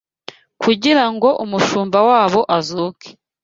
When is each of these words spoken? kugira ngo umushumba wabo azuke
kugira 0.61 1.03
ngo 1.13 1.29
umushumba 1.43 1.99
wabo 2.09 2.41
azuke 2.57 3.07